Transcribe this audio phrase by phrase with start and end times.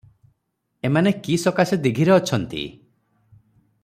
[0.87, 2.63] ଏମାନେ କି ସକାଶେ ଦୀଘିରେ ଅଛନ୍ତି?